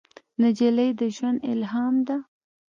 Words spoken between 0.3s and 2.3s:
نجلۍ د ژوند الهام ده.